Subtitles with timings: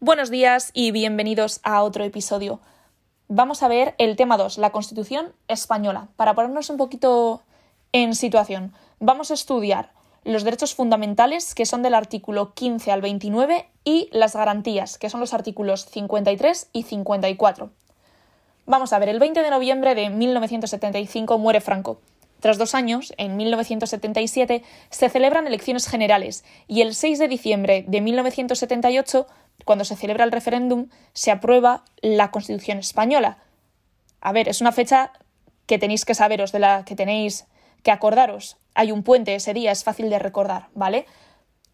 [0.00, 2.60] Buenos días y bienvenidos a otro episodio.
[3.26, 6.06] Vamos a ver el tema 2, la Constitución española.
[6.14, 7.42] Para ponernos un poquito
[7.90, 9.90] en situación, vamos a estudiar
[10.22, 15.18] los derechos fundamentales, que son del artículo 15 al 29, y las garantías, que son
[15.18, 17.70] los artículos 53 y 54.
[18.66, 21.98] Vamos a ver, el 20 de noviembre de 1975 muere Franco.
[22.38, 28.00] Tras dos años, en 1977, se celebran elecciones generales y el 6 de diciembre de
[28.00, 29.26] 1978,
[29.64, 33.38] cuando se celebra el referéndum, se aprueba la Constitución española.
[34.20, 35.12] A ver, es una fecha
[35.66, 37.46] que tenéis que saberos, de la que tenéis
[37.82, 38.56] que acordaros.
[38.74, 41.06] Hay un puente ese día, es fácil de recordar, ¿vale?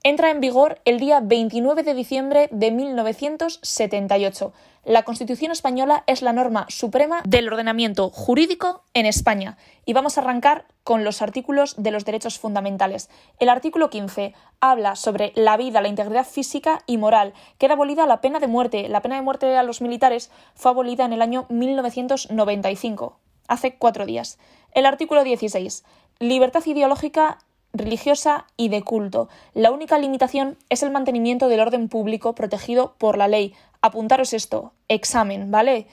[0.07, 4.53] Entra en vigor el día 29 de diciembre de 1978.
[4.85, 9.57] La Constitución española es la norma suprema del ordenamiento jurídico en España.
[9.87, 13.09] Y vamos a arrancar con los artículos de los derechos fundamentales.
[13.39, 17.33] El artículo 15 habla sobre la vida, la integridad física y moral.
[17.57, 18.91] Queda abolida la pena de muerte.
[18.91, 23.17] La pena de muerte a los militares fue abolida en el año 1995,
[23.49, 24.39] hace cuatro días.
[24.73, 25.83] El artículo 16.
[26.19, 27.39] Libertad ideológica
[27.75, 29.29] religiosa y de culto.
[29.53, 33.55] La única limitación es el mantenimiento del orden público protegido por la ley.
[33.83, 35.87] Apuntaros esto, examen, ¿vale?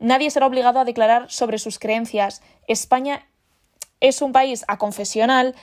[0.00, 2.42] Nadie será obligado a declarar sobre sus creencias.
[2.66, 3.26] España
[4.00, 5.54] es un país aconfesional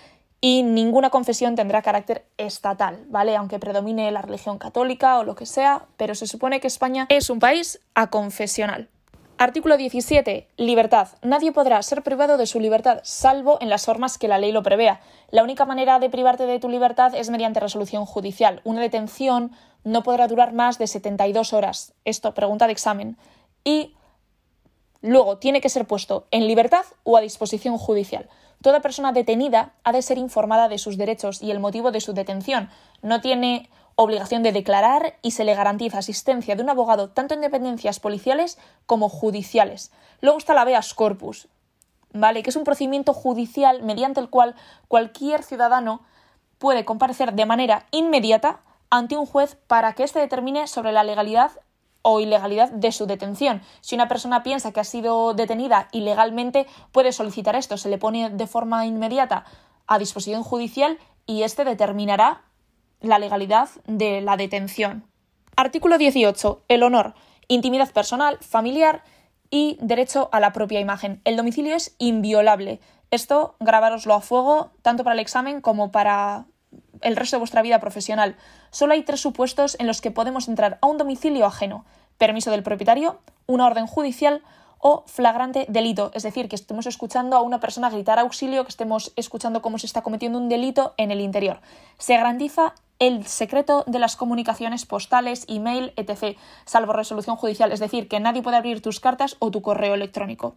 [0.42, 3.36] y ninguna confesión tendrá carácter estatal, ¿vale?
[3.36, 7.30] Aunque predomine la religión católica o lo que sea, pero se supone que España es
[7.30, 8.90] un país aconfesional.
[9.38, 10.48] Artículo 17.
[10.56, 11.10] Libertad.
[11.22, 14.64] Nadie podrá ser privado de su libertad, salvo en las formas que la ley lo
[14.64, 15.02] prevea.
[15.30, 18.62] La única manera de privarte de tu libertad es mediante resolución judicial.
[18.64, 19.52] Una detención
[19.84, 21.94] no podrá durar más de 72 horas.
[22.06, 23.18] Esto, pregunta de examen.
[23.66, 23.94] Y
[25.02, 28.30] luego tiene que ser puesto en libertad o a disposición judicial.
[28.62, 32.14] Toda persona detenida ha de ser informada de sus derechos y el motivo de su
[32.14, 32.70] detención.
[33.02, 37.42] No tiene obligación de declarar y se le garantiza asistencia de un abogado tanto en
[37.42, 39.92] dependencias policiales como judiciales.
[40.22, 41.48] Luego está la habeas corpus,
[42.14, 42.44] ¿vale?
[42.44, 44.56] Que es un procedimiento judicial mediante el cual
[44.88, 46.02] cualquier ciudadano
[46.58, 51.52] puede comparecer de manera inmediata ante un juez para que éste determine sobre la legalidad
[52.02, 53.62] o ilegalidad de su detención.
[53.82, 58.30] Si una persona piensa que ha sido detenida ilegalmente, puede solicitar esto, se le pone
[58.30, 59.46] de forma inmediata
[59.88, 62.44] a disposición judicial y éste determinará
[63.08, 65.06] la legalidad de la detención.
[65.56, 66.64] Artículo 18.
[66.68, 67.14] El honor,
[67.48, 69.04] intimidad personal, familiar
[69.50, 71.22] y derecho a la propia imagen.
[71.24, 72.80] El domicilio es inviolable.
[73.12, 76.46] Esto grabároslo a fuego tanto para el examen como para
[77.02, 78.36] el resto de vuestra vida profesional.
[78.72, 81.86] Solo hay tres supuestos en los que podemos entrar a un domicilio ajeno.
[82.18, 84.42] Permiso del propietario, una orden judicial
[84.80, 89.14] o flagrante delito, es decir, que estemos escuchando a una persona gritar auxilio, que estemos
[89.16, 91.60] escuchando cómo se está cometiendo un delito en el interior.
[91.98, 98.08] Se garantiza el secreto de las comunicaciones postales, email, etc., salvo resolución judicial, es decir,
[98.08, 100.56] que nadie puede abrir tus cartas o tu correo electrónico.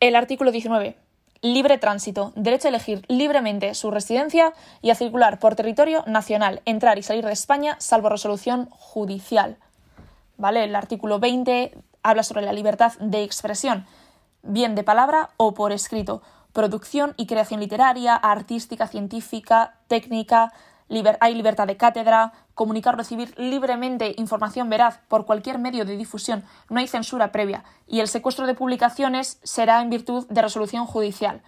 [0.00, 0.96] El artículo 19.
[1.42, 2.32] Libre tránsito.
[2.34, 7.24] Derecho a elegir libremente su residencia y a circular por territorio nacional, entrar y salir
[7.24, 9.56] de España, salvo resolución judicial.
[10.38, 10.64] ¿Vale?
[10.64, 13.86] El artículo 20 habla sobre la libertad de expresión,
[14.42, 16.22] bien de palabra o por escrito.
[16.52, 20.52] Producción y creación literaria, artística, científica, técnica,
[21.20, 26.44] hay libertad de cátedra, comunicar o recibir libremente información veraz por cualquier medio de difusión,
[26.68, 31.42] no hay censura previa, y el secuestro de publicaciones será en virtud de resolución judicial.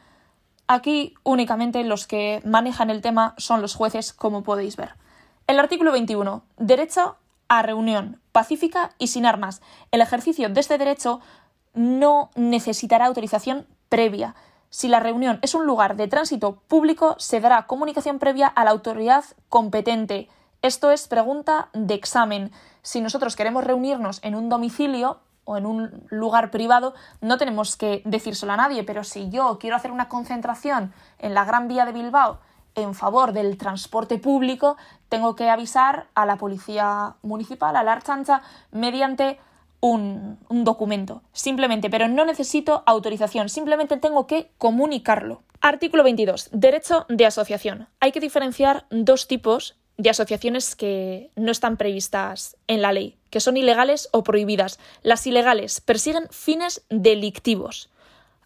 [0.67, 4.95] Aquí únicamente los que manejan el tema son los jueces, como podéis ver.
[5.47, 6.43] El artículo 21.
[6.59, 7.17] Derecho
[7.49, 9.63] a reunión pacífica y sin armas.
[9.91, 11.21] El ejercicio de este derecho
[11.73, 14.35] no necesitará autorización previa.
[14.71, 18.71] Si la reunión es un lugar de tránsito público, se dará comunicación previa a la
[18.71, 20.29] autoridad competente.
[20.61, 22.53] Esto es pregunta de examen.
[22.83, 26.93] Si nosotros queremos reunirnos en un domicilio o en un lugar privado,
[27.23, 31.47] no tenemos que decírselo a nadie, pero si yo quiero hacer una concentración en la
[31.47, 32.41] Gran Vía de Bilbao
[32.75, 34.77] en favor del transporte público,
[35.09, 39.41] tengo que avisar a la policía municipal, a la Archancha, mediante
[39.81, 45.43] un, documento, simplemente, pero no necesito autorización, simplemente tengo que comunicarlo.
[45.61, 46.51] Artículo 22.
[46.53, 47.89] Derecho de asociación.
[48.01, 53.41] Hay que diferenciar dos tipos de asociaciones que no están previstas en la ley, que
[53.41, 54.79] son ilegales o prohibidas.
[55.03, 57.91] Las ilegales persiguen fines delictivos.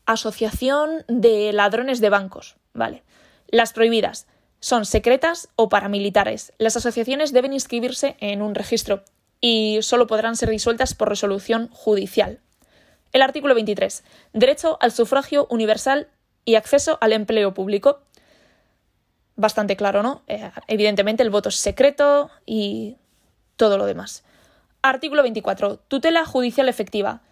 [0.07, 3.03] Asociación de ladrones de bancos, ¿vale?
[3.49, 4.27] Las prohibidas
[4.61, 6.53] son secretas o paramilitares.
[6.57, 9.05] Las asociaciones deben inscribirse en un registro
[9.43, 12.41] y solo podrán ser disueltas por resolución judicial.
[13.13, 14.05] El artículo 23.
[14.33, 16.09] Derecho al sufragio universal
[16.47, 18.01] y acceso al empleo público.
[19.37, 20.23] Bastante claro, ¿no?
[20.29, 22.97] Eh, evidentemente el voto es secreto y
[23.57, 24.25] todo lo demás.
[24.81, 25.77] Artículo 24.
[25.89, 27.23] Tutela judicial efectiva.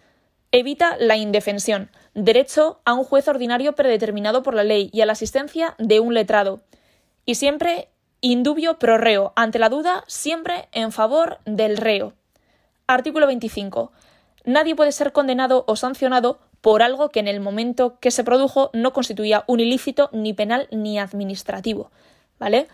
[0.51, 1.89] Evita la indefensión.
[2.13, 6.13] Derecho a un juez ordinario predeterminado por la ley y a la asistencia de un
[6.13, 6.61] letrado.
[7.25, 7.87] Y siempre
[8.21, 9.33] indubio pro reo.
[9.35, 12.13] Ante la duda, siempre en favor del reo.
[12.87, 13.91] Artículo 25.
[14.45, 18.69] Nadie puede ser condenado o sancionado por algo que en el momento que se produjo
[18.73, 21.91] no constituía un ilícito ni penal ni administrativo.
[22.39, 22.67] ¿Vale?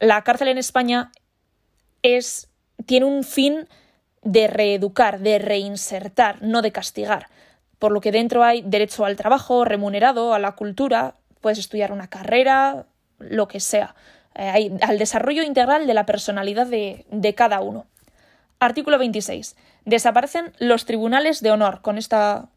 [0.00, 1.12] La cárcel en España
[2.02, 2.48] es,
[2.86, 3.68] tiene un fin
[4.22, 7.28] de reeducar, de reinsertar, no de castigar.
[7.78, 12.08] Por lo que dentro hay derecho al trabajo remunerado, a la cultura, puedes estudiar una
[12.08, 12.86] carrera,
[13.18, 13.94] lo que sea,
[14.34, 17.86] eh, al desarrollo integral de la personalidad de, de cada uno.
[18.58, 19.56] Artículo 26.
[19.84, 21.82] Desaparecen los tribunales de honor.
[21.82, 22.48] Con esta,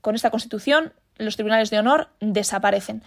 [0.00, 3.02] con esta Constitución, los tribunales de honor desaparecen.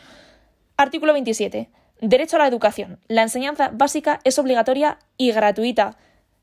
[0.77, 1.69] Artículo 27.
[2.01, 2.99] Derecho a la educación.
[3.07, 5.97] La enseñanza básica es obligatoria y gratuita.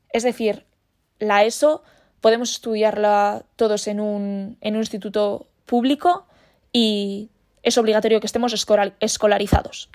[0.09, 0.65] Es decir,
[1.19, 1.83] la ESO
[2.21, 6.27] podemos estudiarla todos en un, en un instituto público
[6.71, 7.29] y
[7.63, 8.53] es obligatorio que estemos
[8.99, 9.89] escolarizados.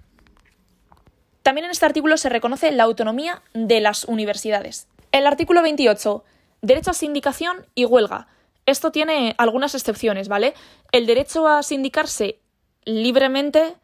[1.42, 4.88] También en este artículo se reconoce la autonomía de las universidades.
[5.12, 6.24] El artículo 28.
[6.62, 8.28] Derecho a sindicación y huelga.
[8.66, 10.54] Esto tiene algunas excepciones, ¿vale?
[10.92, 12.38] El derecho a sindicarse
[12.84, 13.76] libremente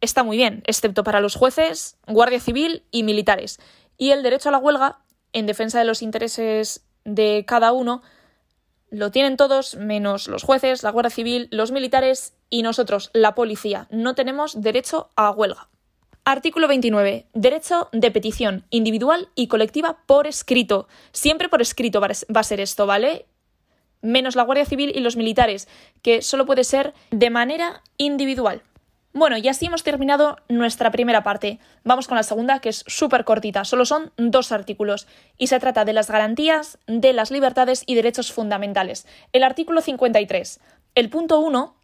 [0.00, 3.58] está muy bien, excepto para los jueces, guardia civil y militares.
[3.98, 4.98] Y el derecho a la huelga,
[5.32, 8.02] en defensa de los intereses de cada uno,
[8.90, 13.88] lo tienen todos, menos los jueces, la guardia civil, los militares y nosotros, la policía.
[13.90, 15.68] No tenemos derecho a huelga.
[16.28, 17.28] Artículo 29.
[17.34, 20.88] Derecho de petición individual y colectiva por escrito.
[21.12, 23.26] Siempre por escrito va a ser esto, ¿vale?
[24.02, 25.68] Menos la Guardia Civil y los militares,
[26.02, 28.62] que solo puede ser de manera individual.
[29.12, 31.60] Bueno, y así hemos terminado nuestra primera parte.
[31.84, 35.06] Vamos con la segunda, que es súper cortita, solo son dos artículos,
[35.38, 39.06] y se trata de las garantías de las libertades y derechos fundamentales.
[39.32, 40.58] El artículo 53.
[40.96, 41.75] El punto 1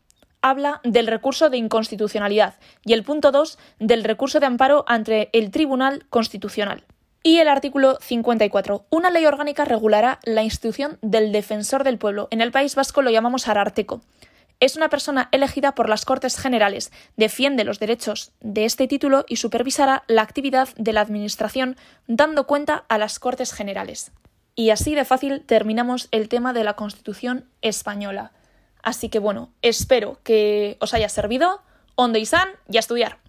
[0.43, 2.55] habla del recurso de inconstitucionalidad
[2.85, 6.85] y el punto 2 del recurso de amparo ante el Tribunal Constitucional.
[7.23, 8.85] Y el artículo 54.
[8.91, 12.27] Una ley orgánica regulará la institución del defensor del pueblo.
[12.33, 14.03] En el País Vasco lo llamamos ararteco.
[14.59, 19.37] Es una persona elegida por las Cortes Generales, defiende los derechos de este título y
[19.37, 24.13] supervisará la actividad de la Administración dando cuenta a las Cortes Generales.
[24.55, 28.33] Y así de fácil terminamos el tema de la Constitución española.
[28.83, 31.63] Así que bueno, espero que os haya servido.
[31.95, 33.22] Ondo y san y a estudiar.